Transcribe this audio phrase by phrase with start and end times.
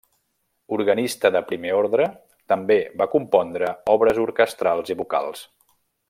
[0.77, 2.07] Organista de primer ordre,
[2.53, 5.45] també va compondre obres orquestrals i vocals.